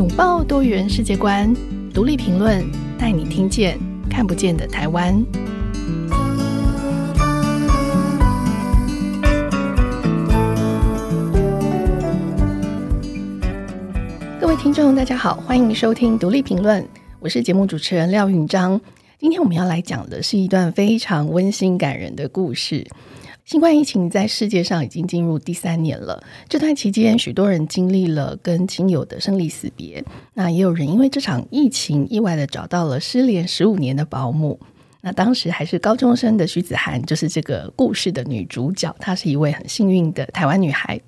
[0.00, 1.54] 拥抱多元世界观，
[1.92, 2.64] 独立评论，
[2.98, 5.22] 带你听见看不见的台湾。
[14.40, 16.82] 各位听众，大家好，欢迎收听独立评论，
[17.18, 18.80] 我是节目主持人廖允章。
[19.18, 22.86] 今天我们要来讲的是一段非常温馨感人的故事。
[23.50, 30.04] 新冠疫情在世界上已经进入第三年了，这段期间，许多人经历了跟亲友的生离死别。
[30.34, 34.60] 那也有人因为这场疫情，意外的找到了失联十五年的保姆。
[35.00, 38.94] 那当时还是高中生的徐子涵，就是这个故事的女主角。
[39.00, 41.00] 她是一位很幸运的台湾女孩。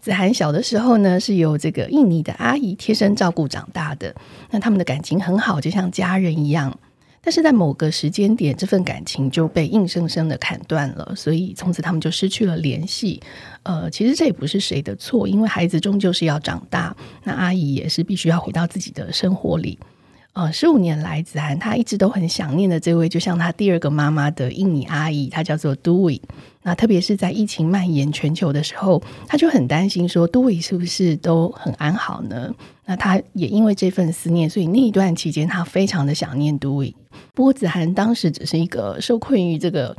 [0.00, 4.14] 子涵小的时候呢，是由这个印尼的阿姨贴身照顾长大的。
[4.50, 6.78] 那他们的感情很好，就像家人一样。
[7.26, 13.20] 但是在某个时间点，这份感情就被硬生生的砍断了，所以从此他们就失去了联系。
[13.64, 19.76] 呃，其实这也不是谁的错，因为孩子终究是要长大，那阿姨也是必须要回到自己的生活里。
[20.36, 26.20] 呃，十五年来，子涵他一直都很想念的这位，就像他第二个妈妈的印尼阿姨，她叫做 Dwi。
[26.62, 32.54] 那特别是在疫情蔓延全球的时候，他就很担心说，Dwi 是不是都很安好呢？
[32.84, 36.92] 那他也因为这份思念，所以那一段期间，他非常的想念 Dwi。
[37.32, 39.96] 不过，子涵当时只是一个受困于这个。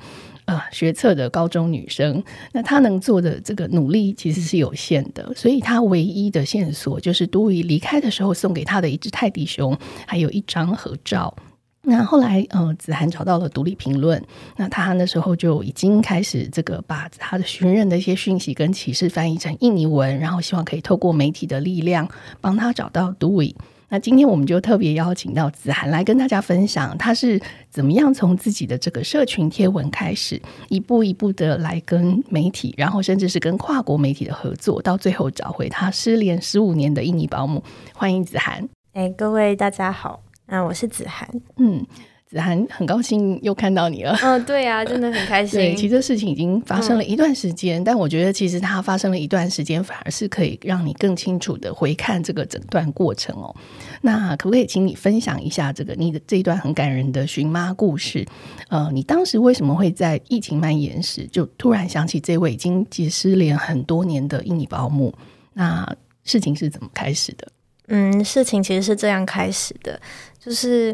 [0.47, 11.35] 啊，学测的高中女生，那她能做的这个努力其实是有限的，所以她唯一的线索就是都宇离开的时候送给她的一只泰迪熊，还有一张合照。
[11.81, 14.21] 那后来，呃，子涵找到了独立评论，
[14.55, 23.53] 那她那时候就已经开始这个把她的寻人的一些讯息跟启事翻译成印尼文，然后希望可以透过媒体的力量帮她找到都宇。
[23.89, 37.63] 那今天我们就特别邀请到子涵来跟大家分享，他是怎么样从自己的这个社群贴文开始，一步一步的来跟媒体，然后甚至是跟跨国媒体的合作，到最后找回他失联十五年的印尼保姆。
[37.93, 38.67] 欢迎子涵。
[38.93, 41.29] 哎，各位大家好，那我是子涵。
[41.55, 41.85] 嗯。
[42.29, 44.13] 子涵很高兴又看到你了。
[44.21, 45.57] 嗯，对呀、啊，真的很开 心。
[45.59, 53.55] 对，其实这事情已经发生了一段时间，嗯、但我觉得其实它发生了一段时间，反而是可以让你更清楚的回看这个整段过程哦。
[54.01, 58.25] 那可不可以请你分享一下这个你的这一段很感人的寻妈故事？
[58.67, 65.13] 呃，你当时为什么会在疫情蔓延时就突然想起这位已经失联很多年的印尼保姆？
[65.53, 65.89] 那
[66.25, 67.47] 事情是怎么开始的？
[67.87, 69.97] 嗯，事情其实是这样开始的，
[70.37, 70.93] 就是。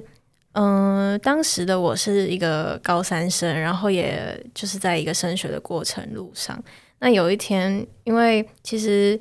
[0.53, 6.63] 嗯、当时的我是一个高三生，然后也就是在一个升学的过程路上。
[6.99, 9.19] 那有一天，因为其实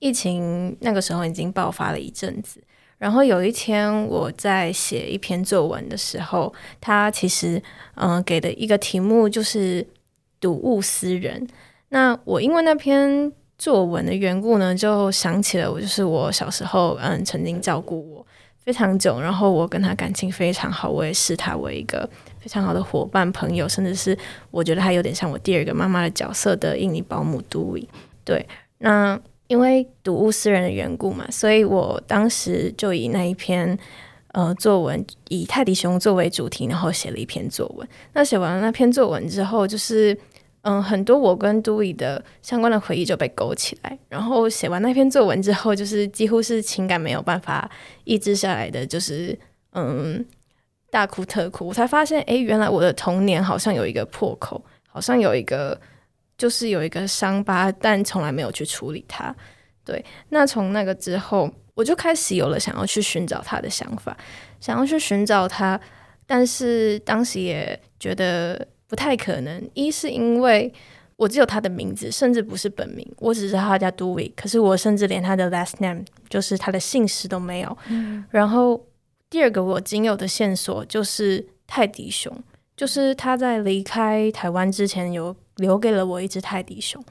[0.00, 2.60] 疫情那个时候已经爆发了一阵子，
[2.98, 7.62] 然后有一天我在写一篇作文的时候，他其实
[7.94, 9.86] 嗯、给的一个题目就是
[10.40, 11.46] “睹物思人”。
[11.90, 18.26] 那我因为那篇作文的缘故呢，就想起了我就是我小时候嗯曾经照顾我。
[18.64, 22.08] 非常久，然后我跟他感情非常好，我也视他为一个
[22.38, 24.16] 非常好的伙伴、朋友，甚至是
[24.50, 27.86] 我觉得他有点像我第二个妈妈的角色的印尼保姆 Dwi。
[28.24, 28.46] 对，
[28.78, 29.18] 那
[29.48, 33.76] 因为睹物思人的缘故嘛，所以我当时就以那一篇
[34.28, 37.88] 呃作文，以泰迪熊作为主题，然后写了一篇作文。
[38.12, 40.16] 那写完了那篇作文之后，就是。
[40.62, 47.68] 嗯，很多我跟 Dwi 的相关的回忆就被勾起来，然后写完那篇作文之后，就是几乎是情感没有办法
[48.04, 49.36] 抑制下来的，就是
[49.72, 50.24] 嗯
[50.88, 51.66] 大哭特哭。
[51.66, 55.76] 我才发现，哎，原来我的童年好像有一个破口，好像有一个
[56.38, 59.34] 就是有一个伤疤，但从来没有去处理它。
[59.84, 64.16] 对，那从那个之后，我就开始有了想要去寻找他的想法，
[64.60, 65.80] 想要去寻找他，
[66.24, 68.64] 但是当时也觉得。
[68.92, 69.70] 不太可能。
[69.72, 70.70] 一是因为
[71.16, 77.78] 我只有他的名字，甚至不是本名，我只知道他叫 Dwi，可是我甚至连他的 last name，就是他的姓氏都没有。
[77.88, 78.22] 嗯。
[78.28, 78.84] 然后
[79.30, 82.30] 第二个我仅有的线索就是泰迪熊，
[82.76, 87.02] 就是他在离开台湾之前有留给了我一只泰迪熊。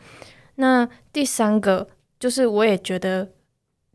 [0.58, 1.88] 那第三个
[2.20, 3.28] 就是我也觉得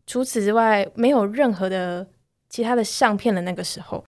[0.05, 2.05] 除此之外没有任何的
[2.49, 4.03] 其他的相片的那个时候，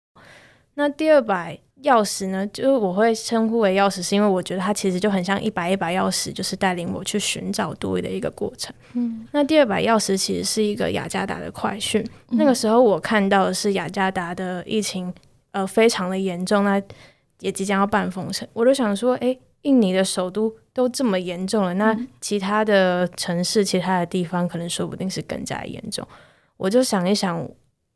[0.73, 1.59] 那第二百。
[1.83, 8.75] 钥匙呢，就是我会称呼为钥匙，是因为我觉得它其实就很像一把一把钥匙，就是带领我去寻找 Dwi 的一个过程。
[8.93, 12.03] 嗯，那第二把钥匙其实是一个雅加达的快讯。
[12.29, 15.13] 嗯、那个时候我看到的是雅加达的疫情，
[15.51, 16.81] 呃，非常的严重，那
[17.41, 18.47] 也即将要半封城。
[18.53, 26.05] 我就想说，诶、欸，印尼的首都都这么严重了，那其他的城市、其他的地方可能说不定是更加严重。
[26.57, 27.47] 我就想一想，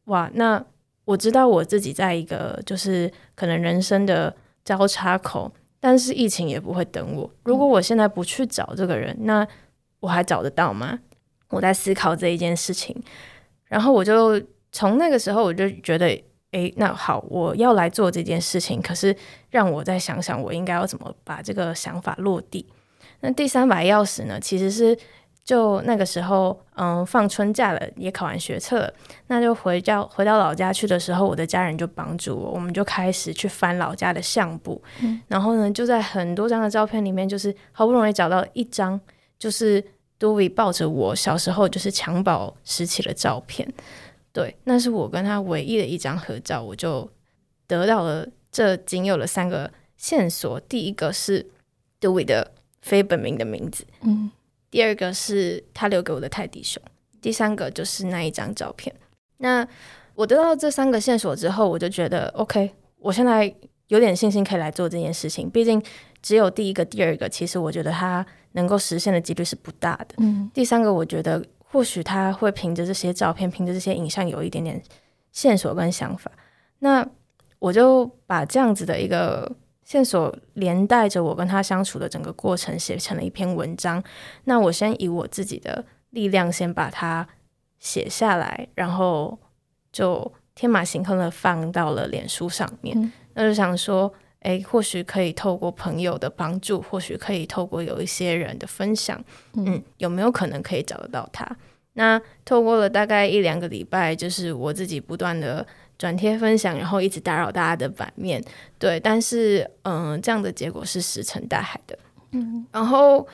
[0.05, 0.63] 哇，那。
[1.11, 7.29] 我知道我自己在一个就是可能人生的交叉口，但是疫情也不会等我。
[7.43, 9.45] 如果我现在不去找这个人，那
[9.99, 10.99] 我还找得到吗？
[11.49, 12.95] 我在思考这一件事情。
[13.65, 14.41] 然后我就
[14.71, 16.07] 从那个时候我就觉得，
[16.51, 18.81] 诶，那好，我要来做这件事情。
[18.81, 19.13] 可是
[19.49, 22.65] 让我再想想，我应该要怎么把这个想法落地。
[23.19, 24.97] 那第三把钥匙呢，其实是。
[25.43, 28.93] 就那个时候，嗯，放春假了，也考完学测了，
[29.27, 38.99] 那就回家回到老家去的时候，我的家人就帮助我，我们就开始去翻老家的相簿，嗯、然后呢，就在很多张的照片里面，就是好不容易找到一张，
[39.39, 39.83] 就是
[40.19, 43.67] Dewey 抱着我小时候就是襁褓时期的照片，
[44.31, 47.09] 对，那是我跟他唯一的一张合照，我就
[47.65, 51.47] 得到了这仅有的三个线索，第一个是
[51.99, 52.51] Dewey 的
[52.83, 54.29] 非本名的名字，嗯。
[54.71, 56.81] 第二个是他留给我的泰迪熊，
[57.21, 58.95] 第三个就是那一张照片。
[59.37, 59.67] 那
[60.15, 63.53] 我得到这三个线索之后，我就觉得 OK，我现在
[63.87, 65.49] 有点信心可以来做这件事情。
[65.49, 65.83] 毕竟
[66.21, 70.15] 只有第一个、第二个，其实我觉得他能够实现的几率是不大的。
[70.19, 74.81] 嗯，第三个我觉得或许他会凭着这些照片、凭着这些影像有一点点
[75.33, 76.31] 线索跟想法。
[76.79, 77.05] 那
[77.59, 79.51] 我就把这样子的一个。
[79.91, 84.01] 线索连带着我跟他相处的整个过程写成了一篇文章。
[84.45, 87.27] 那我先以我自己的力量先把它
[87.77, 89.37] 写下来，然后
[89.91, 92.97] 就天马行空的放到了脸书上面。
[92.97, 94.09] 嗯、那就想说，
[94.43, 99.21] 诶，或许可以透过朋友的帮助，或许可以透过有一些人的分享，
[99.55, 101.45] 嗯，嗯，有没有可能可以找得到他？
[101.95, 105.67] 那透过了大概一两个礼拜，就是我自己不断的。
[106.01, 108.43] 转贴分享，然后一直打扰大家的版面，
[108.79, 111.95] 对，但是嗯，这样的结果是石沉大海的，
[112.31, 113.27] 嗯，然后，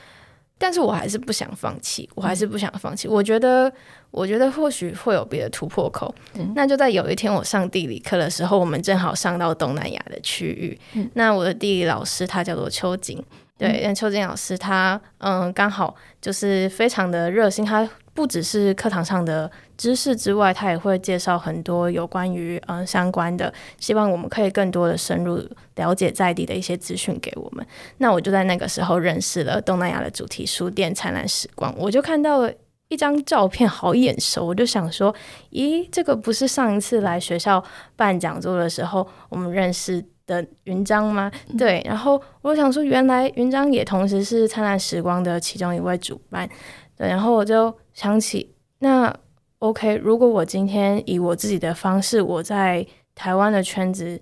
[0.58, 3.72] 但是我还是不想放弃，我还是不想放弃，嗯、我觉得，
[4.10, 13.24] 我觉得或许会有别的突破口，嗯、那就在有一天我上地理课的时候，我们正好上到东南亚的区域，嗯、那我的地理老师他叫做秋瑾，
[13.58, 17.86] 对，因为秋瑾老师他嗯，刚好就是非常的热心，他。
[18.14, 25.40] 不只是课堂上的知识之外，他也会介绍很多有关于嗯相关的，希望我们可以更多的深入
[25.76, 27.64] 了解在地的一些资讯给我们。
[27.98, 32.52] 那我就在那个时候认识了东南亚的主题书店灿烂时光，我就看到了
[32.88, 35.14] 一张照片，好眼熟，我就想说，
[35.52, 37.62] 咦，这个不是上一次来学校
[37.94, 41.32] 办讲座的时候我们认识的云章吗？
[41.56, 46.48] 对，然后我想说，原来云章也同时是灿烂时光的其中一位主办。
[46.96, 49.12] 对，然后我就想起，那
[49.60, 54.20] OK，如果我今天以我自己的方式，我在台湾的圈子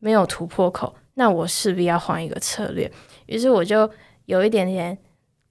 [0.00, 2.90] 没有突破口，那我势必要换一个策略。
[3.26, 3.88] 于是我就
[4.24, 4.98] 有一点点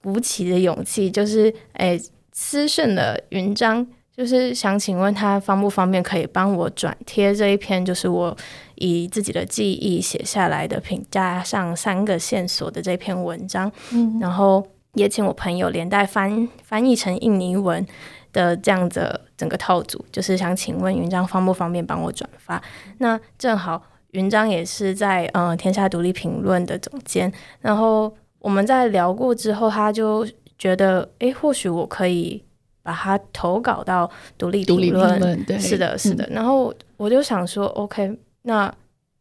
[0.02, 1.98] 鼓起的勇气，就是哎，
[2.32, 8.36] 私讯了云章，就是想请问他方不方便可以帮我转贴这一篇，就是我
[8.76, 14.66] 以自己的记忆写下来的，评加上三个线索的这篇文章，嗯，然后。
[14.96, 17.86] 也请我朋友连带翻翻译成印尼文
[18.32, 22.62] 的这样子整个套组，就是想请问云章方不方便帮我转发？
[22.96, 27.30] 那正好云章也是在呃天下独立评论的总监，
[27.60, 30.26] 然后我们在聊过之后，他就
[30.58, 32.42] 觉得，诶，或许我可以
[32.86, 35.44] 把它投稿到独立评论。
[35.44, 36.24] 对，是的，是的。
[36.26, 38.72] 嗯、然后我就想说，OK，那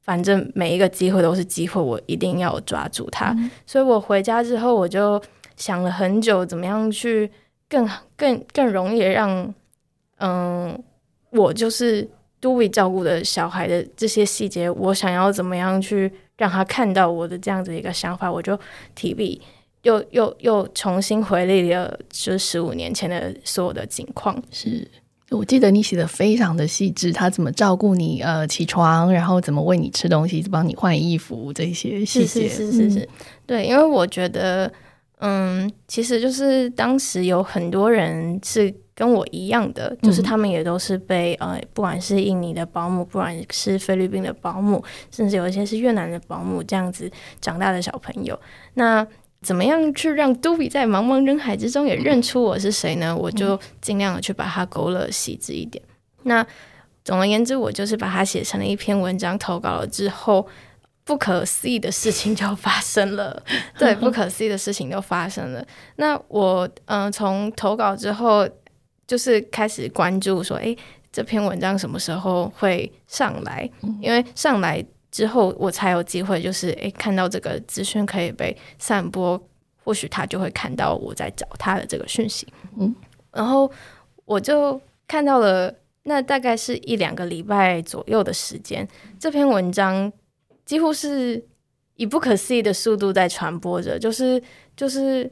[0.03, 3.31] 反正每一个机会都是机会，我一定要抓住它。
[3.37, 5.21] 嗯、所以我回家之后，我就。
[5.57, 7.31] 想了很久，怎么样去
[7.69, 9.53] 更更更容易让，
[10.17, 10.77] 嗯，
[11.29, 12.05] 我就是
[12.41, 18.59] Dewey 照顾的小孩的这些细节，我想要怎么样去让他看到我的这样子一个想法，我就
[18.95, 19.41] 提笔
[19.85, 24.37] 又又又重新回忆了，就十五年前的所有的情况。
[24.51, 24.85] 是
[25.29, 33.07] 我记得你写的非常的细致，他怎么照顾你，呃，起床，然后怎么喂你吃东西，帮你换衣服，这些细节，是是是是，嗯、
[33.47, 34.71] 对，因为我觉得。
[35.19, 48.37] 嗯，其实就是当时有很多人是跟我一样的，嗯、就是他们也都是被呃，不管是印尼的保姆，不管是菲律宾的保姆，甚至有一些是越南的保姆，这样子长大的小朋友。
[48.73, 49.07] 那
[49.45, 53.11] 怎么样去让 Dewey 在茫茫人海之中也认出我是谁呢？
[53.11, 55.81] 嗯、我就尽量的去把它勾勒细致一点。
[56.23, 56.45] 那
[57.03, 60.47] 总而言之，我就是把它写成了一篇文章，投稿了之后。
[61.07, 63.43] 不可思议的事情就发生了，
[63.77, 65.63] 对，不可思议的事情就发生了。
[65.97, 68.49] 那我嗯，从投稿之后，
[69.05, 70.75] 就是开始关注说，诶，
[71.11, 73.69] 这篇文章什么时候会上来？
[74.01, 74.83] 因为上来
[75.15, 79.41] 之后，我才有机会，就是诶，看到这个资讯可以被散播，
[79.81, 82.45] 或许他就会看到我在找他的这个讯息。
[82.77, 82.93] 嗯，
[83.31, 83.71] 然后
[84.25, 88.85] 我就看到了，那大概是一两个礼拜左右的时间，
[89.17, 90.11] 这篇文章。
[90.65, 91.41] 几乎是
[91.95, 94.41] 以不可思议的速度在传播着，就是
[94.75, 95.31] 就是，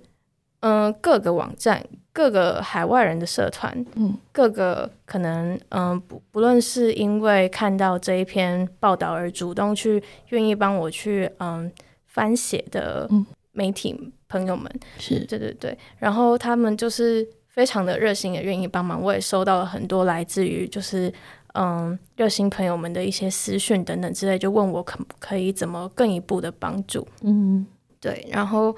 [0.65, 11.71] 嗯、呃，各个网站、各个海外人的社团，嗯，各个可能，嗯、呃，不不论是因为看到这一篇报道而主动去愿意帮我去，嗯、呃，
[12.07, 13.09] 翻写的
[13.51, 19.01] 媒体朋友们，是对对对，然后他们就是非常的热心，也愿意帮忙。
[19.01, 21.09] 我也收到了很多来自于就是，
[21.55, 27.67] 嗯、呃，热心朋友们的一些私讯等等之类，就问我可不可以怎么更一步的帮助，嗯，
[27.99, 28.73] 对，然后。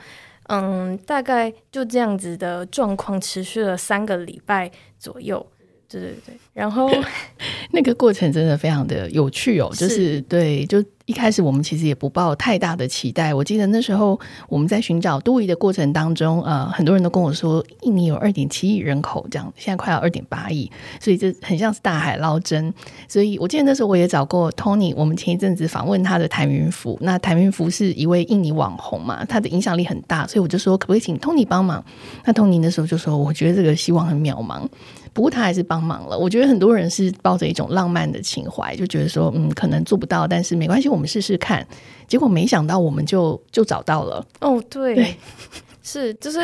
[0.48, 5.46] 嗯，大概就这样子的状况持续了三个礼拜左右。
[5.88, 6.90] 对对对，然后
[7.72, 13.34] 那个过程真的非常的有趣哦，就是对，就一开始我们其实也不抱太大的期待。
[13.34, 20.72] 我记得那时候我们在寻找 DOUI 的过程当中，呃，很多人都跟我说，印尼有二点七亿人口，这样现在快要二点八亿，
[21.02, 22.74] 所以这很像是大海捞针。
[23.10, 31.84] 所以我记得那时候我也找过 Tony，我们前一阵子访问他的谭云福，那谭云福是一位印尼网红嘛，他的影响力很大，所以我就说可不可以请 Tony 帮忙？
[32.24, 34.66] 那 Tony 那时候就说，我觉得这个希望很渺茫。
[35.14, 36.18] 不过他还是帮忙了。
[36.18, 41.66] 我觉得很多人是抱着一种浪漫的情怀，就觉得说，嗯，可能做不到，但是没关系，我们试试看。
[42.08, 44.26] 结果没想到，我们就就找到了。
[44.42, 45.16] 哦，对，对
[45.84, 46.40] 是，就是，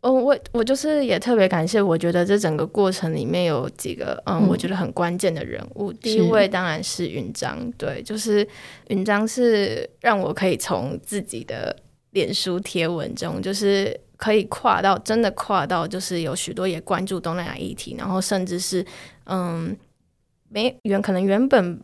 [0.00, 1.80] 哦，我我就是也特别感谢。
[1.80, 5.92] 我觉得这整个过程里面有几个，嗯，嗯我觉得很关键的人物。
[5.92, 8.46] 第一位当然是云章，对，就是
[8.88, 11.74] 云章是让我可以从自己的
[12.10, 13.98] 脸书贴文中，就是。
[14.18, 18.82] 可以跨到真的跨到，就是有许多也关注东南亚议题，然后甚至是
[19.26, 19.76] 嗯，
[20.48, 21.80] 没原可能原本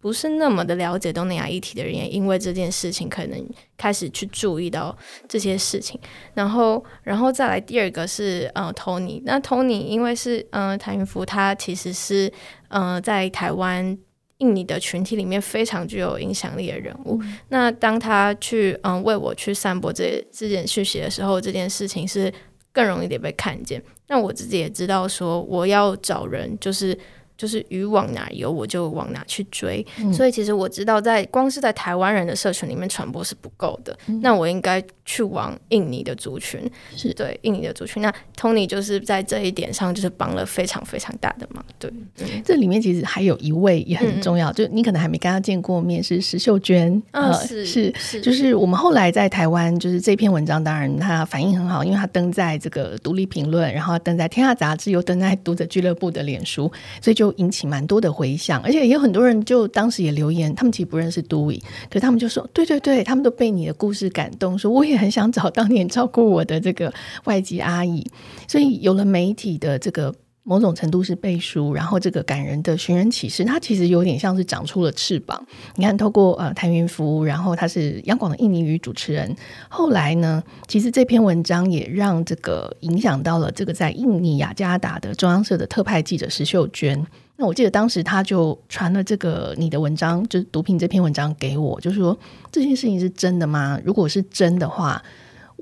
[0.00, 4.96] 不是那么的了解东南亚议题的人，也因为这件事情可能开始去注意到
[5.28, 5.98] 这些事情。
[6.34, 9.20] 然后，然后再来第二个是呃，Tony。
[9.24, 12.32] 那 Tony 因为是嗯，谭云福，他其实是
[12.68, 13.98] 嗯、呃，在台湾。
[14.38, 22.30] 印尼的群体里面非常具有影响力的人物，嗯、那当他去嗯为我去散播这这件讯息的时候，这件事情是
[22.72, 23.80] 更容易的被看见。
[24.08, 26.98] 那我自己也知道说，我要找人就是。
[27.36, 29.84] 就是鱼往哪游，我就往哪去追。
[29.98, 33.96] 嗯、所以其实我知道，在光是在台湾人的社群里面传播是不够的。
[34.06, 36.60] 嗯、那我应该去往印尼的族群，
[36.96, 38.00] 是对印尼的族群。
[38.00, 41.64] 那 Tony 就是在这一点上，就是帮了非常非常大的忙。
[41.78, 46.90] 对，嗯、这里面其实还有一位也很重要，嗯、就你可能还没跟他见过面，是石秀娟。
[47.10, 56.70] 嗯、呃，是是是，就是我们后来在台湾，就是这篇文章，当然他反应很好，因为他登在这个独立评论，然后登在天下杂志，又登在读者俱乐部的脸书，
[57.02, 57.23] 所以就。
[57.24, 61.58] 都引起蛮多的回响，而且也有很多人就当时也留言，他们其实不认识 Doi，
[61.90, 66.92] 可他们就说，对对对，他们都被你的故事感动，说我也很想找当年照顾我的这个
[67.24, 68.06] 外籍阿姨，
[68.46, 70.14] 所以有了媒体的这个。
[70.46, 75.42] 某种程度是背书，然后这个感人的寻人启事，它其实有点像是长出了翅膀。
[75.76, 79.34] 你看，透过呃谭云福，然后他是央广的印尼语主持人，
[79.70, 87.06] 后来呢，其实这篇文章也让这个影响到了这个在印尼雅加达的中央社的特派记者石秀娟。
[87.36, 92.16] 那我记得当时他就传了这个你的文章，就是读评这篇文章给我，就说
[92.52, 93.80] 这件事情是真的吗？
[93.82, 95.02] 如果是真的话。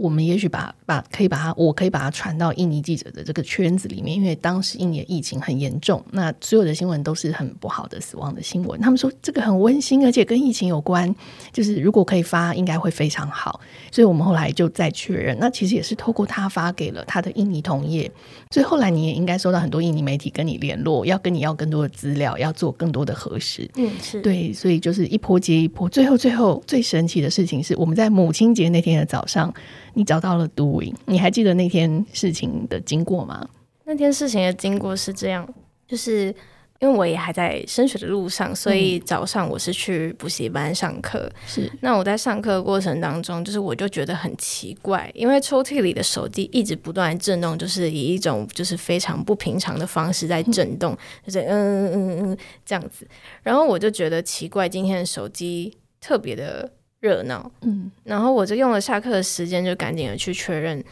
[0.02, 8.80] 我们也许把把可以把它，我可以把它传到印尼记者的这个圈子里面，因为当时印尼疫情很严重，那所有的新闻都是很不好的死亡的新闻。
[8.80, 11.14] 他们说这个很温馨，而且跟疫情有关，
[11.52, 13.61] 就是如果可以发，应该会非常好。
[13.92, 18.11] 所以我们后来就再确认，那其实也是透过他发给了他的印尼同业，
[18.50, 23.71] 所以后来你也应该收到很多印尼媒体跟你联络，要跟你要更多的资料，要做更多的核实。
[23.76, 29.54] 嗯，是对，所以就是一波接一波，最后最后最神奇的事情是我们在母亲节那天的早上。
[29.94, 33.49] 你找到了 Doing，你还记得那天事情的经过吗？
[33.84, 35.46] 那天事情的经过是这样，
[35.87, 36.34] 就是
[36.78, 41.30] 因为我也还在升学的路上，所以早上我是去补习班上课。
[41.46, 53.06] 是，那我在上课的过程当中，就是我就觉得很奇怪，因为抽屉里的手机一直不断震动，就是以一种就是非常不平常的方式在震动，嗯、就是嗯嗯嗯嗯这样子。
[53.42, 56.70] 然后我就觉得奇怪，今天的手机特别的。
[57.02, 60.82] 热闹，嗯，然后我就用了下课的时间，就赶紧的去确认。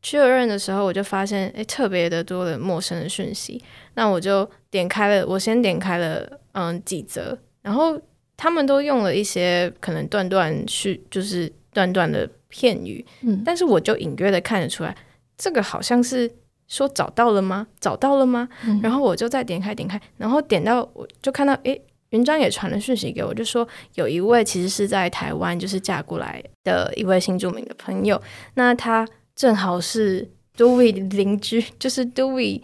[0.00, 3.60] 确认的时候，我就发现，哎，特别的多的陌生的讯息。
[3.94, 8.00] 那我就点开了，我先点开了，嗯，几则，然后
[8.36, 14.96] 他们都用了一些可能断断续，就是断断的片语，嗯，但是我就隐约的看得出来，
[15.36, 16.30] 这个好像是
[16.68, 17.66] 说找到了吗？
[17.80, 18.48] 找到了吗？
[18.64, 21.76] 嗯，然后我就再点开点开，然后点到我就看到，哎。
[22.10, 28.20] 云章也传了讯息给我，就说有一位其实是在台湾，就是嫁过来的一位新住民的朋友，
[28.54, 32.60] 那他正好是 DOUI 的邻居，就是 DOUI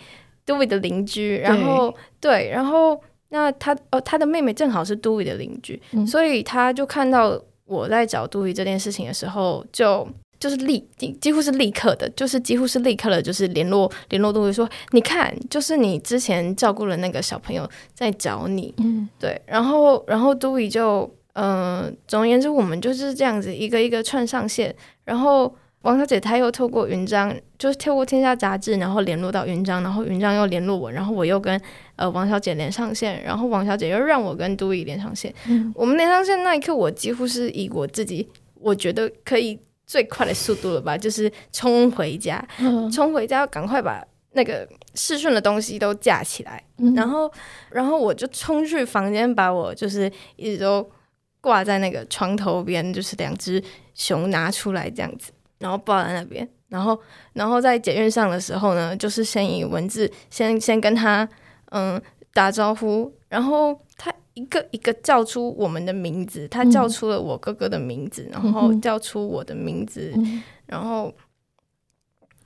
[0.46, 10.06] DOUI 的邻居，然后对，对，然后那他哦，他的妹妹正好是 DOUI 的邻居，嗯、所以他就看到我在找 DOUI 这件事情的时候，就
[10.42, 31.56] 就是立几几乎是立刻的，就是几乎是立刻的，就是联络联络都会说，你看，就是你之前照顾了那个小朋友在找你，嗯，对，然后然后都比就，嗯、呃，总而言之，我们就是这样子一个一个串上线，然后王小姐她又透过云章，就是透过天下杂志，然后联络到云章，然后云章又联络我，然后我又跟
[31.94, 38.26] 呃王小姐连上线，然后王小姐又让我跟都 o 连上线，嗯，我们连上线那一刻，我几乎是以我自己
[38.58, 39.56] 我觉得可以。
[39.92, 42.42] 最快的速度了吧，就是冲回家，
[42.90, 47.30] 冲回家要赶快把那个试顺的东西都架起来，嗯、然后，
[47.70, 50.90] 然后我就冲去房间，把我就是一直都
[51.42, 53.62] 挂在那个床头边，就是两只
[53.94, 56.98] 熊拿出来这样子，然后抱在那边，然后，
[57.34, 61.28] 然后在检阅上的时候呢，就是先以文字先先跟他
[61.66, 62.00] 嗯
[62.32, 64.10] 打招呼，然后他。
[64.34, 71.12] 一个一个叫出我们的名字，他叫出了我哥哥的名字，嗯、然后叫出我的名字，嗯、然后，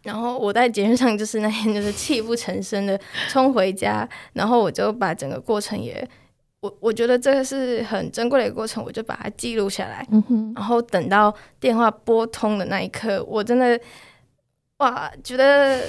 [0.03, 6.09] 然后我在节目上就是那天就是泣不成声的冲回家，然后我就把整个过程也，
[6.59, 13.81] 我我觉得这个是很珍贵的一个过程，我就把它记录下来，嗯、然后等到电话拨通的那一刻，我真的
[14.79, 15.85] 哇，觉得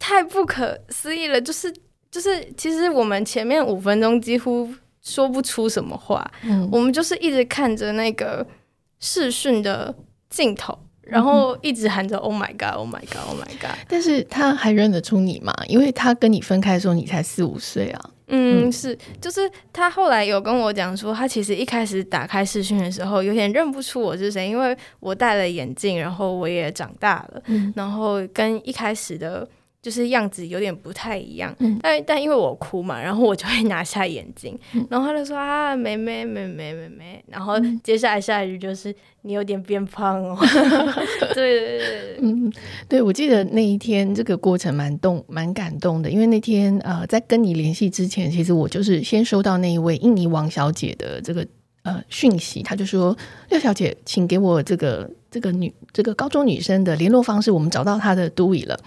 [0.00, 1.72] 太不可思议了，就是
[2.10, 4.68] 就是，其实我们前面五分钟几乎。
[5.02, 8.46] 说不出什么话，嗯、我们就是一直看着那个
[9.00, 9.92] 视讯的
[10.30, 13.76] 镜头，然后一直喊着 “Oh my God, Oh my God, Oh my God”。
[13.88, 15.52] 但是他还认得出你吗？
[15.66, 18.10] 因为他跟你分开的时候，你才四五岁啊。
[18.28, 29.48] 嗯，嗯是，就是他后来有跟我讲说，他其实一开始打开视讯的时候，有点认不出我是谁，因为我戴了眼镜，然后我也长大了，嗯、然后跟一开始的。
[29.82, 40.38] 就是样子有点不太一样，嗯、但但因为我哭嘛，然后我就会拿下眼镜，嗯、然后他就说啊，妹妹妹妹妹妹，然后接下来下一句就是你有点变胖哦，
[41.34, 42.52] 对对对，嗯，
[42.88, 51.44] 对，我记得那一天这个过程蛮动蛮感动的，因为那天呃在跟你联系之前，其实我就是先收到那一位印尼王小姐的这个
[51.82, 53.16] 呃讯息，她就说
[53.50, 58.78] 廖小姐，请给我这个这个女这个高中女生的联络方式，我们找到她的 Dewey 了。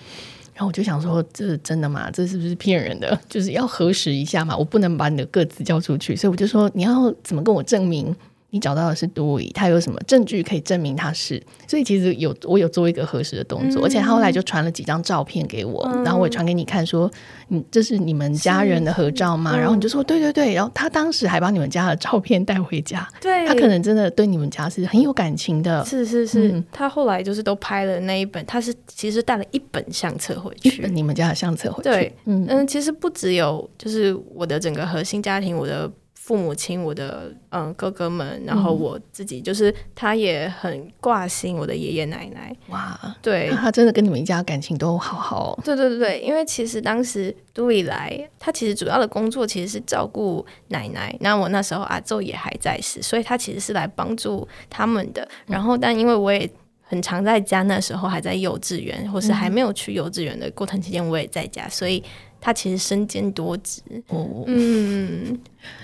[0.56, 2.10] 然后我就想说，这是真的吗？
[2.10, 3.20] 这是不是骗人的？
[3.30, 8.16] 就是要核实一下嘛，我不能把你的个子交出去，所以我就说，你要怎么跟我证明？
[8.56, 11.44] 你找到的是多疑，他有什么证据可以证明他是？
[11.68, 17.12] 所以其实有我有做一个核实的动作，嗯、而且他后来就传了几张照片给我，嗯、然后我也传给你看，说
[17.50, 19.58] 你这是你们家人的合照吗？
[19.58, 25.84] 然后你就说对对对，然后他当时还把你们家的照片带回家，对，他可能真的对你们家是很有感情的。
[25.84, 31.90] 是是是，嗯、他后来就是都拍了那一本，他是其实带了一本相册回去，你们家的相册回去。
[31.90, 35.92] 对，嗯嗯，其实不只有就是我的整个核心家庭，我的。
[36.26, 42.52] 父母亲，我的嗯哥哥们，然后我自己，就是他也很挂心我的爷爷奶奶。
[42.70, 45.60] 哇，对，他真的跟你们一家感情都好好。
[45.64, 51.16] 对对对对，因为其实当时都以来，他其实主要的工作其实是照顾奶奶。
[51.20, 55.28] 那我那时候阿昼也还在世，所以他其实是来帮助他们的。
[55.46, 56.50] 然后，但因为我也
[56.82, 62.04] 很常在家，那时候还在幼稚园，或是还没有去幼稚园的过程期间，我也在家，所以。
[62.42, 65.36] 他其实身兼多职哦，嗯，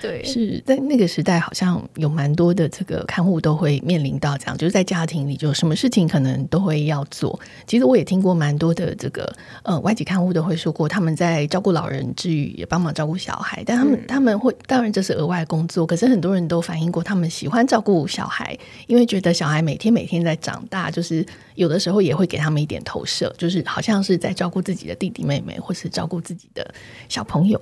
[0.01, 7.39] 对，是在那个时代，好像有蛮多的这个看护都会面临到这样，就是在家庭里，就什么事情可能都会要做。
[7.67, 9.31] 其实我也听过蛮多的这个
[9.63, 13.63] 呃外籍看护都会说过，他们在照顾老人之余，也帮忙照顾小孩。
[13.65, 26.73] 但他们、嗯、他们会，当然这是额外工作，可是很多人都反映过，他们喜欢照顾小孩，因为觉得小孩每天每天在长大，就是有的时候也会给他们一点投射，就是好像是在照顾自己的弟弟妹妹，或是照顾自己的
[27.07, 27.61] 小朋友，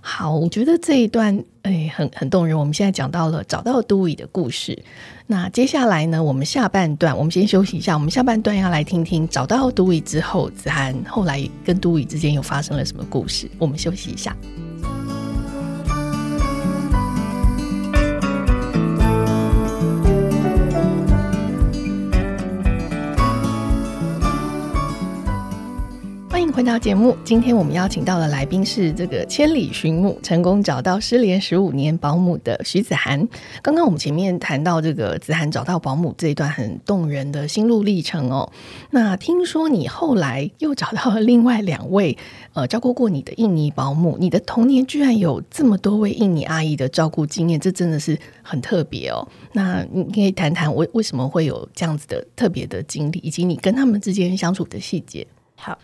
[0.00, 2.58] 好，我觉得这一段诶、很很动人。
[2.58, 4.82] 我们现在讲到了找到杜伟的故事，
[5.26, 13.50] 那接下来呢，我们下半段我们先休息一下，我们下半段要来听听找到杜伟之后，子涵后来跟杜伟之间又发生了什么故事。
[13.58, 14.34] 我们休息一下。
[26.52, 33.26] 回到节目，今天我们邀请到的来宾是这个千里寻母，成功找到失联十五年保姆的徐子涵。
[33.62, 38.50] 刚刚我们前面谈到这个子涵找到保姆这一段很动人的心路历程哦。
[38.90, 42.18] 那听说你后来又找到了另外两位
[42.52, 49.26] 呃照顾过你的印尼保姆，你的童年居然有这么多位印尼阿姨的照顾经验，这真的是很特别哦。
[49.52, 55.24] 那你可以谈谈为为什么会有这样子的特别的经历，以及你跟他们之间相处的细节。
[55.54, 55.78] 好。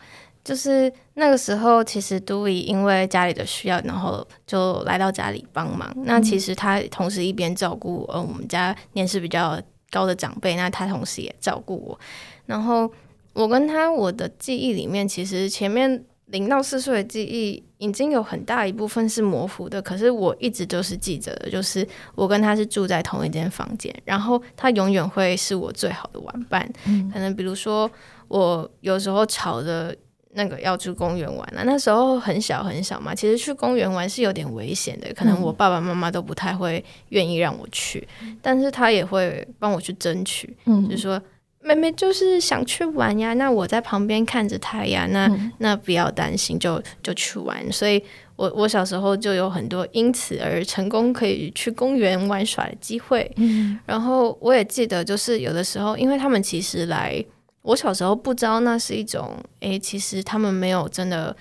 [0.47, 5.93] 就是那个时候，其实 Dewey 因为家里的需要，然后就来到家里帮忙。
[6.05, 11.99] 那其实他同时一边照顾呃我们家年事比较高的长辈，那他同时也照顾我。
[12.47, 12.89] 然后
[13.33, 26.73] 我跟他，我的记忆里面，其实前面零到四岁的记忆已经有很大一部分是模糊的，可是我一直都是记着的，就是我跟他是住在同一间房间，然后他永远会是我最好的玩伴。
[26.85, 27.91] 嗯、可能比如说
[28.29, 29.93] 我有时候吵着。
[30.37, 41.21] 那个要去公园玩了，那时候很小很小嘛，其实去公园玩是有点危险的，可能我爸爸妈妈都不太会愿意让我去，嗯、但是他也会帮我去争取，嗯，就说
[41.63, 47.73] 妹妹就是想去玩呀，那我在旁边看着她呀，那、嗯、那不要担心，就就去玩。
[47.73, 48.03] 所以
[48.37, 57.25] 我我小时候就有很多因此而成功可以去公园玩耍的机会，嗯，然后我也记得就是有的时候，因为他们其实来。
[57.67, 61.37] 我小时候不知道那是一种，诶、欸，其实他们没有真的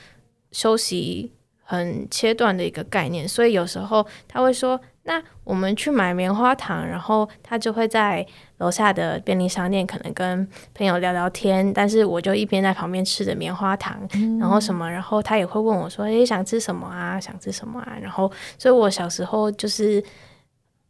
[0.52, 1.32] 休息
[1.64, 8.26] 很切断的一个概念，所以有时候他会说：“那我们去买棉花糖。”然后他就会在
[8.58, 17.20] 楼下的便利商店可能跟朋友聊聊天，但是我就一边在旁边吃着棉花糖，嗯、然后什么，然后他也会问我说：“诶、欸，想吃什么啊？
[17.20, 20.04] 想吃什么啊？”然后，所以我小时候就是。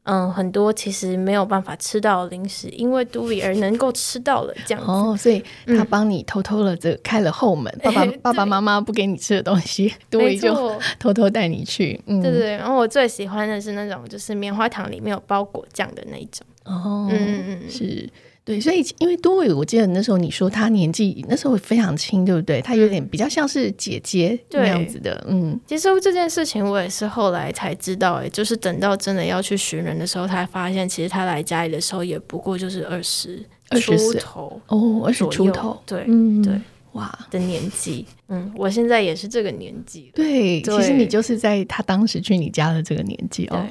[0.06, 4.92] 嗯，很多其实没有办法吃到零食，因为 Dewey 而能够吃到了这样子。
[4.92, 12.00] 哦，所以他帮你偷偷的这开了后门，嗯、爸爸、 欸、爸爸妈妈不给你吃的东西，Dewey 就 偷偷带你去。
[12.06, 12.52] 嗯，对对对。
[12.58, 16.46] 然后我最喜欢的是那种就是棉花糖里面有包果酱的那一种。
[16.66, 18.10] 哦，嗯嗯嗯，是。
[18.46, 22.62] 对，所以因为多伟，我记得那时候你说他年纪那时候非常轻，对不对？
[22.62, 25.60] 他有点比较像是姐姐那样子的，嗯。
[25.66, 33.44] 其实这件事情我也是后来才知道，哎，就是等到真的要去寻人的时候，才发现其实他来家里的时候也不过就是二十
[33.82, 36.54] 出头哦，二十出头，对，嗯，对，
[36.92, 43.66] 哇的年纪，嗯，我现在也是这个年纪，对，其实你就是在他当时去你家的这个年纪哦。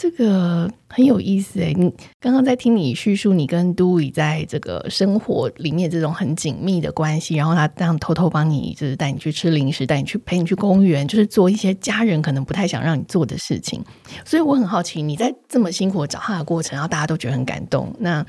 [0.00, 13.84] 这个很有意思诶，你刚刚在听你叙述你跟 Dewey 在这个生活里面这种很紧密的关系，然后他这样偷偷帮你，就是带你去吃零食，带你去陪你去公园，就是做一些家人可能不太想让你做的事情。
[14.24, 18.24] 所以我很好奇，你在这么辛苦找他的过程，然后大家都觉得很感动，那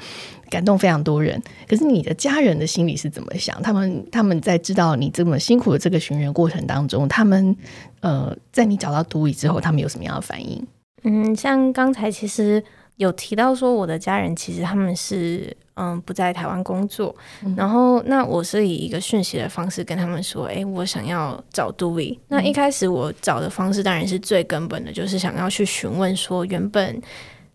[0.49, 1.39] 感动非常多人。
[1.67, 3.61] 可是你的家人的心里是怎么想？
[3.61, 7.55] 他们他们在知道你这么辛苦的这个寻人过程当中，他们
[7.99, 10.65] 呃，在你找到 Dewey 之后，他们有什么样的反应？
[11.03, 12.63] 嗯，像刚才其实
[12.97, 22.15] 有提到说，我的家人其实他们是嗯不在台湾工作，嗯、然后那我是以一个讯息的方式跟他们说，哎，我想要找 Dewey。
[22.15, 27.01] 嗯、那一开始我找的方式当然是最根本的，就是想要去询问说，原本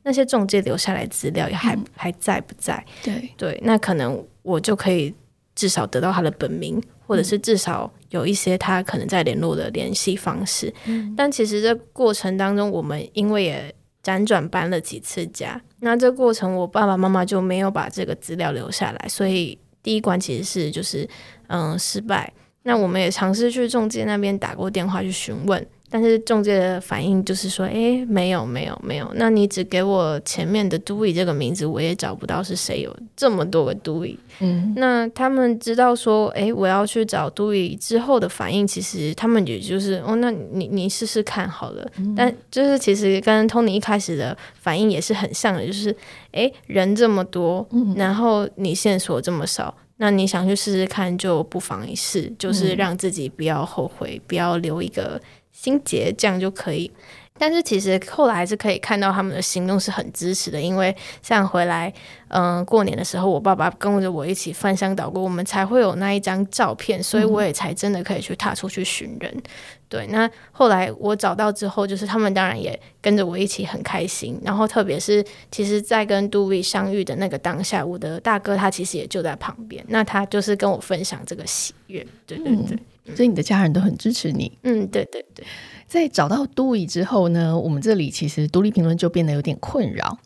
[0.02, 2.84] 那些中介留下来资料也还、嗯、还在不在？
[3.02, 5.14] 对对，那可能我就可以
[5.54, 6.82] 至少得到他的本名。
[7.06, 21.08] 或者是至少有一些他可能在联络的联系方式，嗯、但其实这过程当中，我们因为也辗转搬了几次家，那这过程我爸爸妈妈就没有把这个资料留下来，所以第一关其实是就是
[21.48, 22.32] 嗯失败。
[22.62, 25.66] 那我们也尝试去中介那边打过电话去询问。
[25.94, 29.08] 但是中介的反应就是说，哎，没有，没有，没有。
[29.14, 34.16] 那你只给我前面的 Dewey 这个名字，我也找不到是谁有这么多个 Dewey。
[34.40, 41.88] 嗯，那他们知道说，哎，我要去找 Dewey 之后的反应，其实他们也就是，哦，那你你试试看好了。
[41.98, 45.96] 嗯、但就是其实跟 Tony 一开始的反应也是很像的，就是，
[46.32, 55.20] 哎，人这么多，然后你线索这么少，那你想去试试看，就不妨一试，就是让自己不要后悔，不要留一个。
[55.54, 56.90] 心结这样就可以，
[57.38, 61.90] 但是其实后来还是可以看到他们的行动是很支持的，因为像回来，
[62.28, 69.32] 嗯、呃，过年的时候，我爸爸跟着我一起翻箱倒柜，我们才会有那一张照片，所以我也才真的可以去踏出去寻人。
[69.32, 69.42] 嗯、
[69.88, 82.76] 对，那后来我找到之后，就是他们当然也跟着我一起很开心，然后特别是其实，在跟 Dewey 相遇的那个当下，我的大哥他其实也就在旁边，那他就是跟我分享这个喜悦，对对对。
[82.76, 82.78] 嗯
[83.14, 84.50] 所以你的家人都很支持你。
[84.62, 85.44] 嗯，对对对。
[85.86, 90.18] 在找到 Dewey 之后呢，我们这里其实独立评论就变得有点困扰，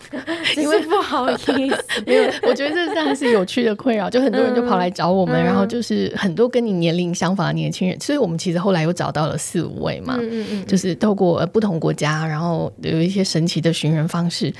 [0.56, 14.50] 因为不好意思， 没有，我觉得这这样是有趣的困扰，就很多人就跑来找我们，嗯、然后就是很多跟你年龄相仿的年轻人，所以我们其实后来又找到了四五位嘛，嗯嗯嗯，就是透过不同国家，然后有一些神奇的寻人方式，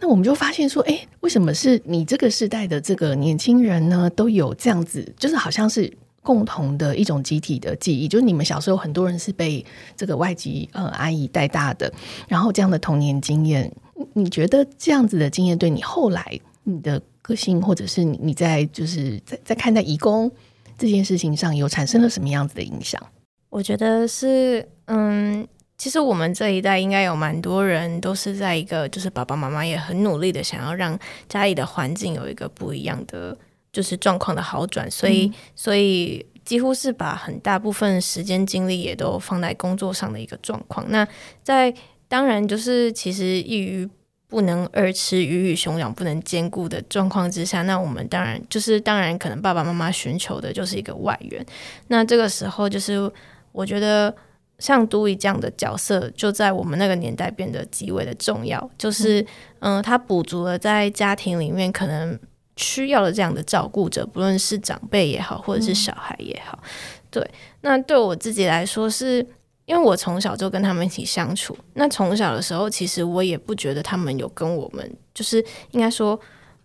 [0.00, 5.92] 那我们就发现说，哎，为什么是你这个时代的这个年轻人呢，都有这样子，就是好像是。
[6.28, 9.64] 共同的一种集体的记忆，就是你们小时候很多人是被
[9.96, 11.90] 这个外籍呃阿姨带大的，
[12.28, 13.72] 然后这样的童年经验，
[14.12, 20.30] 你觉得这样子的经验对你后来你的个性，或者是你你在就是在在看待移工
[20.76, 23.00] 这件事情上，有产生了什么样子的影响？
[23.48, 33.34] 我觉得是，嗯，其实我们这一代应该有蛮多人都是在一个，就是爸爸妈妈也很努力的想要让家里的环境有一个不一样的。
[33.78, 40.84] 就是状况的好转，所以、嗯、所以几乎是把很大部分时间精力也都放在工作上的一个状况。
[40.90, 41.06] 那
[41.44, 41.72] 在
[42.08, 43.88] 当然就是其实一于
[44.26, 51.46] 不能二吃，鱼与熊掌不能兼顾的状况之下，那我们当然就是当然可能爸爸妈妈寻求的就是一个外援。
[51.86, 53.08] 那这个时候就是
[53.52, 54.12] 我觉得。
[54.60, 58.68] 像都一这样的角色，就在我们那个年代变得极为的重要。
[58.76, 59.22] 就是，
[59.60, 62.18] 嗯、呃，他补足了在家庭里面可能
[62.58, 66.58] 需要的这样的照顾者，不论是长辈也好，或者是小孩也好。
[66.62, 66.68] 嗯、
[67.10, 67.30] 对，
[67.62, 69.26] 那对我自己来说是，是
[69.64, 71.56] 因为我从小就跟他们一起相处。
[71.72, 76.18] 那从小的时候，其实我也不觉得他们有跟我们，就是应该说，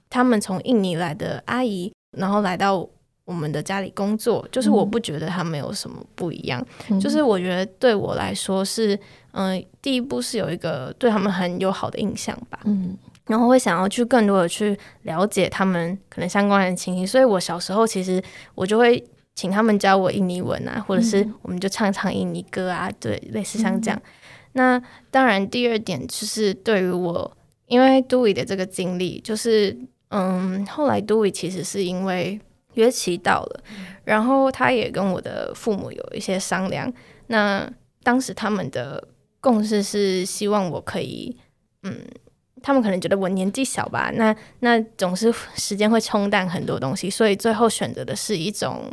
[0.09, 2.89] 他们从印尼来的阿姨，然后来到。
[3.25, 8.93] 我们的家里工作，就是我不觉得他们有什么不一样，嗯、就是我觉得对我来说是，
[9.31, 18.21] 嗯、呃，第一步是有一个对他们很友好的印象吧，嗯，然后会想要去更多的去了解他们可能相关的情形，所以我小时候其实
[18.55, 19.03] 我就会
[19.35, 23.99] 请他们教我印尼文啊，或者是我们就唱唱印尼歌啊，对，类似像这样。
[24.03, 24.09] 嗯、
[24.53, 29.77] 那当然，第二点就是对于我，因为都伊的这个经历，就是
[30.09, 32.39] 嗯，后来都伊其实是因为。
[32.75, 33.63] 约期到了，
[34.03, 36.91] 然后他也跟我的父母有一些商量。
[37.27, 39.07] 那当时他们的
[39.39, 41.37] 共识是希望我可以，
[41.83, 41.95] 嗯，
[42.63, 48.89] 他们可能觉得我年纪小吧，那那总是时间会冲淡很多东西，所以最后选择的是一种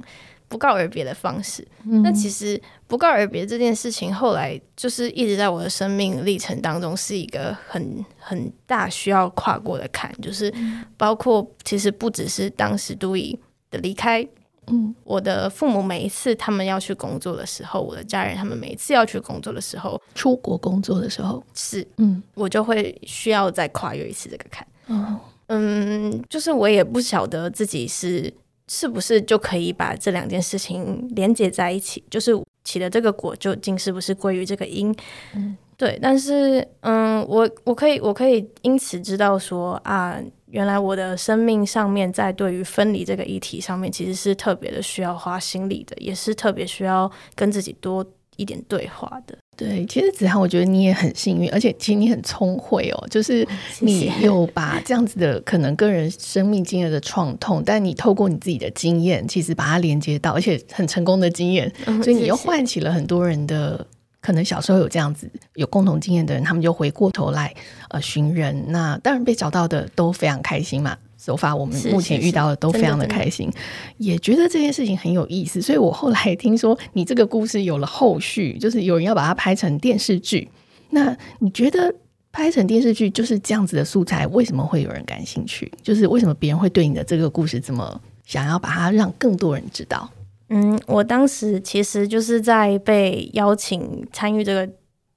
[0.49, 1.67] 不告而别的方式。
[1.85, 10.53] 嗯、那其实不告而别这件事情，后来就是一直在我的生命历程当中是一个很很大需要跨过的坎，就是
[10.97, 13.39] 包括其实不只是当时都伊
[13.71, 14.27] 的离开，
[14.71, 28.33] 嗯，我的父母每一次他们要去工作的时候，我的家人他们每一次要去工作的时候，出国工作的时候，是，嗯，我就会需要再跨越一次这个坎，哦，嗯，就是我也不晓得自己是
[28.69, 32.33] 是不是就可以把这两件事情连接在一起，就是
[32.65, 34.95] 起的这个果究竟是不是归于这个因，
[35.35, 40.21] 嗯，对，但是，嗯，我我可以我可以因此知道说啊。
[40.51, 48.05] 原来我的生命上面，在对于分离这个议题上面，其实是特别的需要花心力的，也是特别需要跟自己多
[48.37, 49.37] 一点对话的。
[49.57, 53.47] 对，其实子涵，我觉得你也很幸运，而且其实你很聪慧哦，就是
[53.81, 61.71] 你有把这样子的可能个人生命经验的创痛，但你透过你自己的经验，其实把它连接到，而且很成功的经验，
[62.03, 63.87] 所以你又唤起了很多人的。
[64.21, 67.55] 可能小时候有这样子有共同经验的人，他们就回过头来
[67.89, 68.67] 呃寻人。
[68.69, 70.97] 那当然被找到的都非常开心嘛。
[71.19, 73.53] 手法我们目前遇到的都非常的开心，
[73.99, 75.61] 也觉得这件事情很有意思。
[75.61, 80.49] 所以我后来听说你这个故事有了后续，就是有人要把它拍成电视剧。
[80.89, 81.95] 那你觉得
[82.33, 85.71] 拍成电视剧就是这样子的素材，为什么会有人感兴趣？
[85.83, 90.11] 就是为什么别人会对你的这个故事这么想要把它让更多人知道？
[90.53, 94.69] 嗯，我当时其实就是在被邀请参与这个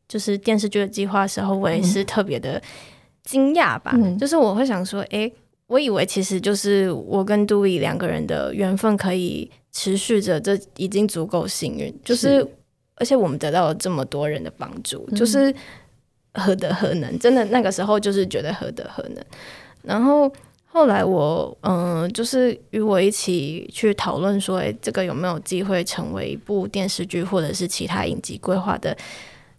[0.08, 2.62] 就是电视剧的计划的时候，我也是特别的
[3.24, 3.94] 惊讶吧。
[3.96, 5.34] 嗯、就是我会想说，哎、欸，
[5.66, 11.92] 我以为其实就是我跟杜伊两个人的缘分可以持续着，这已经足够幸运。
[12.06, 12.48] 就是，是
[12.98, 15.52] 而且我们得到了这么多人的帮助，嗯、就是
[16.36, 17.18] 何德何能？
[17.18, 19.26] 真的那个时候就是觉得何德何能，
[19.82, 20.32] 然后。
[20.76, 28.98] 后来我嗯、就是与我一起去讨论说，诶，这个有没有机会成为一部电视剧，或者是其他影集规划的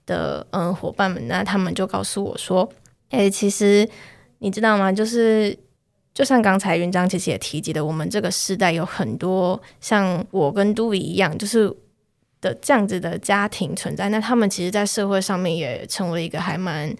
[0.06, 2.68] 的嗯、伙伴们，那他们就告诉我说，
[3.10, 3.88] 诶，其实
[4.40, 4.90] 你知道吗？
[4.90, 5.56] 就是
[6.12, 11.72] 就像刚才云章其实也提及的，我们这个时代有很多像我跟都伊一样，就是
[12.40, 16.92] 的这样子的家庭存在，那他们其实，在社会上面也成为一个还蛮。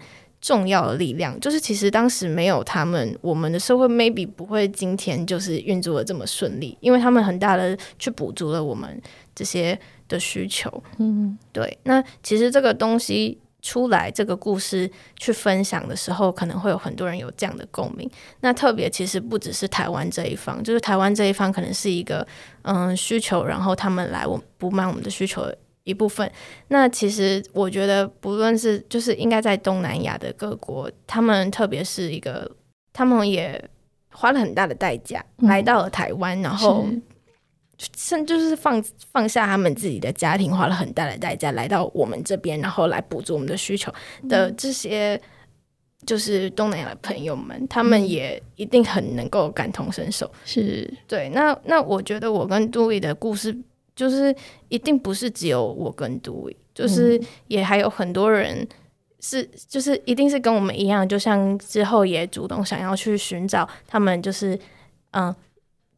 [0.45, 9.01] 重要的力量，就是其实当时没有他们，我们的社会 maybe 不会今天就是运作的这么顺利，因为他们很大的去补足了我们
[9.33, 9.77] 这些
[10.07, 10.71] 的需求。
[10.99, 11.75] 嗯，对。
[11.85, 18.07] 那其实这个东西出来，这个故事去分享的时候，可能会有很多人有这样的共鸣。
[18.41, 22.23] 那特别其实不只是台湾这一方，就是台湾这一方可能是一个
[22.61, 25.51] 嗯需求，然后他们来我补满我们的需求。
[25.85, 26.29] 一部分，
[26.69, 32.49] 那其实我觉得，不论是就是应该在东南亚的各国，他们特别是一个，
[32.91, 33.63] 他们也
[34.11, 36.87] 花了很大的代价、嗯、来到了台湾，然后
[37.95, 43.93] 甚就是放放下他们自己的家庭，花了很大的代价来到我们这边，然后来补足我们的需求
[44.27, 45.21] 的这些，
[46.03, 50.27] 就是东南亚的朋友们，他们也一定很能够感同身受。
[50.45, 53.55] 是对，那那我觉得我跟杜丽的故事。
[53.95, 54.35] 就是
[54.67, 58.67] 一定不是只有我跟杜伟，就是也还有很多人
[59.21, 64.59] 是，就是一定是跟我们一样，就像之后也主动想要去寻找他们，就是
[65.11, 65.33] 嗯，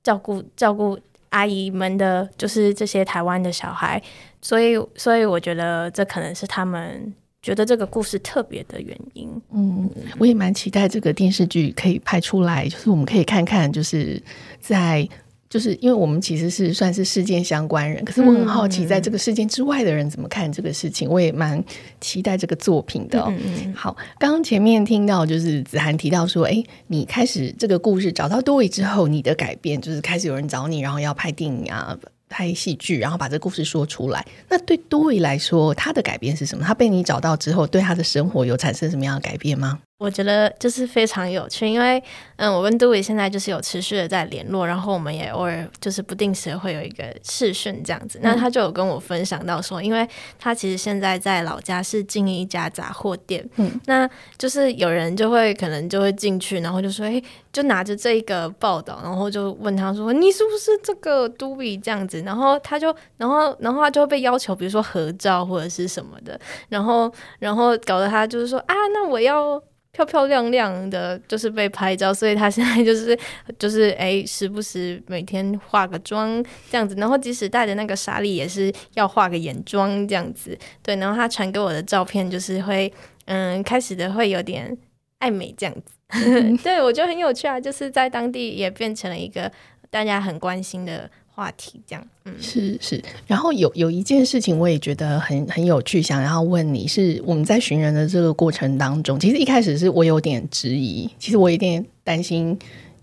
[0.04, 0.98] 照顾照顾
[1.30, 4.00] 阿姨们的，就是这些台湾的小孩，
[4.44, 9.30] 所以所以我觉得这可能是他们觉得这个故事特别的原因。
[9.52, 14.22] 嗯，我也蛮期待这个电视剧可以拍出来，就是我们可以看看，就是
[14.60, 15.10] 在。
[15.50, 21.64] 就是因为我们其实是算是事件相关人，可是我很好奇，在这个事件之外的人怎么看这个事情，我也蛮
[22.02, 23.24] 期待这个作品的。
[23.28, 34.26] 嗯好，刚刚前面听到就是子涵提到说，哎，你开始这个故事找到多维之后，你的改变就是开始有人找你，然后要拍电影啊、拍戏剧，然后把这个故事说出来。
[34.50, 36.66] 那对多维来说，他的改变是什么？
[36.66, 39.80] 他被你找到之后，对他的生活有产生什么样的改变吗？
[40.00, 42.02] 我觉得就是非常有趣，因为
[42.36, 48.20] 嗯，我跟杜伟现在就是有持续的在联络，然后我们也偶尔就是不定时会有一个视讯这样子。
[48.22, 50.08] 那他就有跟我分享到说，因为
[50.38, 54.08] 他其实现在在老家是经营一家杂货店，嗯，那
[54.38, 57.20] 就是有人就会可能就会进去，然后就说，哎，
[57.52, 62.22] 就拿着这一个报道，然后就问他说，你是不是这个杜比这样子？
[62.22, 69.60] 然后他就，然后，然后他就会被要求，比如说合照或者是什么的，然后，然后搞得他就是说，啊，那我要。
[69.98, 73.18] 漂漂亮亮的，就是被拍照，所以她现在就是
[73.58, 80.56] 就是哎，时不时每天化个妆这样子，然后即使带着那个纱丽，也是要化个眼妆这样子。
[80.84, 82.94] 对，然后她传给我的照片，就是会
[83.26, 84.78] 嗯，开始的会有点
[85.18, 85.96] 爱美这样子。
[86.10, 89.52] 嗯、 对，我觉得很有趣啊，就是在当地也变成了一个
[89.90, 91.10] 大家很关心的。
[91.38, 102.58] 话题这样，嗯，是是，然后有有一件事情我也觉得很很有趣，想要问你是我们在寻人的这个过程当中，其实一开始是我有点质疑，其实我有点担心。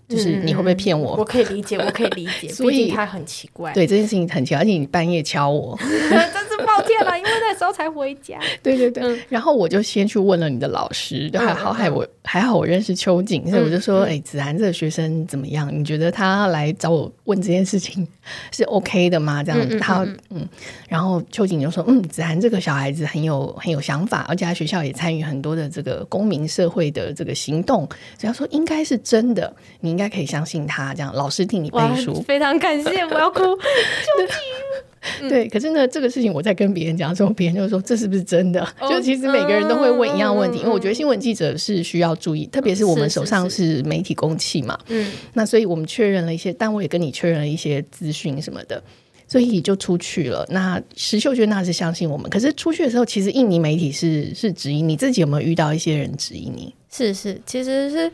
[0.07, 1.15] 就是你会不会骗我？
[1.15, 2.47] 我可以理解，我可以理解。
[2.53, 8.39] 所以他很奇怪，对这件事情很奇怪，而且你半夜敲我， 真是抱歉了，因为那时候才回家。
[8.61, 15.71] 对对对、嗯，然后我就先去问了你的老师，就还好，还我还好，我认识秋瑾，所以我就说，哎、子涵这个学生怎么样？
[15.75, 18.07] 你觉得他来找我问这件事情
[18.51, 19.43] 是 OK 的吗？
[19.43, 20.49] 这样子，他嗯，嗯，
[20.87, 27.87] 然后秋瑾就说，嗯，子涵这个小孩子很有很有想法，而且他学校也参与很多的这个公民社会的这个行动，
[28.19, 29.94] 所以他说应该是真的，你。
[29.95, 33.39] 应该可以相信他，这样老师替你背书，非常感谢，我要哭。
[35.21, 38.61] 对， 对，可是呢，这个事情我在跟别人讲的时候，别人就说这是不是真的？
[38.81, 44.77] 哦、就其实每个人都会问一样问题，嗯、因为我觉得新闻记者是需要注意，特别是我们手上是媒体公器嘛。
[44.89, 48.83] 嗯，那所以我们确认了一些，但我也跟你确认了一些资讯什么的，
[49.27, 50.45] 所以就出去了。
[50.49, 56.73] 那石秀娟那是相信我们，可是出去的时候，其实印尼媒体是是质疑你自己有没有遇到一些人质疑你？
[56.91, 58.11] 是是，其实是。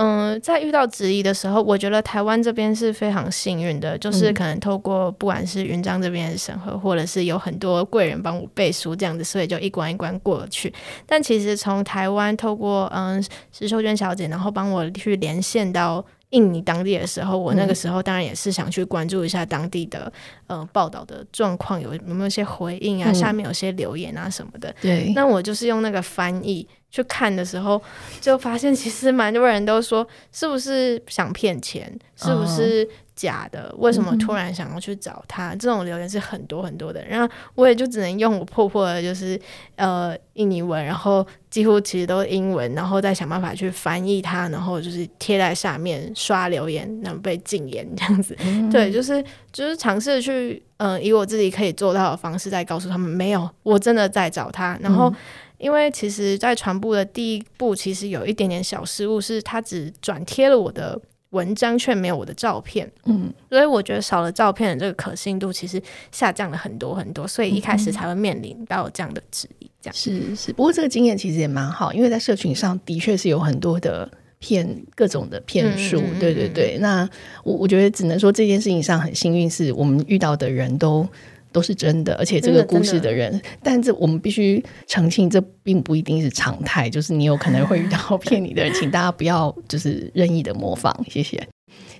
[0.00, 10.72] 嗯，在遇到质疑的时候，我觉得台湾这边是非常幸运的，就是可能透过不管是云章这边的审核，或者是有很多贵人帮我背书这样子，所以就一关一关过去。
[11.04, 20.12] 但其实从台湾透过嗯石秀娟小姐，然后帮我去连线到印尼当地的时候，我那个时候当然也是想去关注一下当地的
[20.46, 24.74] 呃报道的状况，有有没有一些回应啊，下面有些留言啊什么的。
[24.80, 26.66] 对，那我就是用那个翻译。
[26.90, 27.78] 去看的时候，
[28.18, 31.86] 就发现其实蛮多人都说，是不是想骗钱？
[32.16, 32.88] 是不是
[33.18, 33.74] 假的？
[33.78, 35.50] 为什么突然想要去找他？
[35.56, 37.04] 这种留言是很多很多的。
[37.04, 39.38] 然后我也就只能用我破破的，就是
[39.74, 48.36] 呃印尼文，然后几乎其实都是英文，然后再想办法去翻译它，然后就是贴在下面刷留言，然后被禁言这样子。
[48.70, 49.20] 对，就是
[49.52, 54.78] 就是尝试去嗯、呃、以我自己可以做到的方式，再告诉他们，没有，我真的在找他。
[54.80, 55.12] 然后。
[55.58, 60.96] 因为其实，在传播的第一步，其实有一点点小失误，是他只转贴了我的
[61.30, 62.90] 文章，却没有我的照片。
[63.04, 69.70] 嗯，所以我觉得少了照片的这个可信度，其实下降了很多很多，所以一开始才会面临到这样的质疑。
[69.80, 76.00] 这样是是，不过这个经验其实也蛮好，因为在社群上的确是有很多的骗各种的骗术。
[76.00, 77.08] 嗯、对对对，那
[77.44, 81.06] 我我觉得只能说这件事情上很幸运，是我们遇到的人都。
[81.52, 91.46] 都是真的，而且这个故事的人，但这我们必须澄清，这并不一定是常态，就是你有可能会遇到骗你的人，请大家不要就是任意的模仿，谢谢。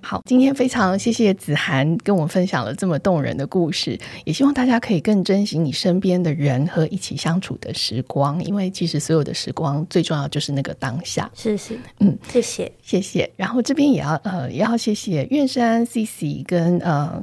[0.00, 11.28] 好，今天非常谢谢子涵跟我们分享了这么动人的故事，也希望大家可以更珍惜你身边的人和一起相处的时光，因为其实所有的时光最重要就是那个当下。
[11.34, 13.28] 是是，嗯，谢谢谢谢。
[13.36, 17.20] 然后这边也要呃也要谢谢苑山 CC 跟呃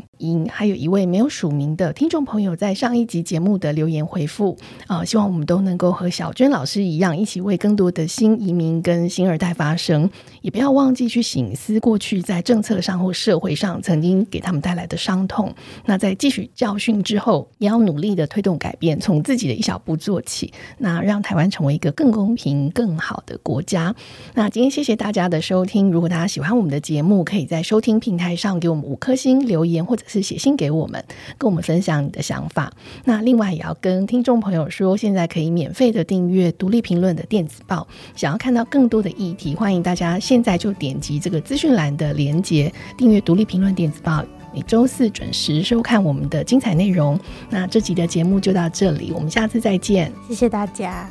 [0.50, 4.58] 还有一位没有署名的听众朋友在上一集节目的留言回复
[4.88, 10.10] 啊、希望我们都能够和小娟老师一样，一起为更多的新移民跟新二代发声，
[10.42, 12.22] 也不要忘记去省思过去。
[12.22, 15.54] 在政策上或社会上曾经给他们带来的伤痛。
[15.86, 23.94] 那在汲取教训之后，也要努力的推动改变，从自己的一小步做起，那让台湾成为一个更公平、更好的国家。
[24.34, 31.04] 那今天谢谢大家的收听，如果大家喜欢我们的节目，可以在收听平台上给我们五颗星留言，或者是写信给我们，
[31.38, 32.72] 跟我们分享你的想法。
[33.04, 47.20] 那另外也要跟听众朋友说，现在可以免费的订阅独立评论的电子报，想要看到更多的议题，欢迎大家现在就点击这个资讯栏的连接，订阅独立评论电子报，每周四准时收看我们的精彩内容。
[47.50, 51.10] 那这集的节目就到这里，我们下次再见，谢谢大家。